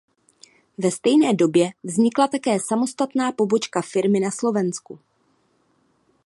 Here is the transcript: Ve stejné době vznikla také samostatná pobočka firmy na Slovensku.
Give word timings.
Ve 0.79 0.91
stejné 0.91 1.33
době 1.33 1.69
vznikla 1.83 2.27
také 2.27 2.57
samostatná 2.67 3.31
pobočka 3.31 3.81
firmy 3.81 4.19
na 4.19 4.31
Slovensku. 4.31 4.99